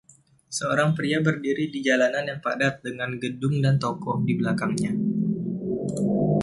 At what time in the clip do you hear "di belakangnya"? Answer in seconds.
4.27-4.91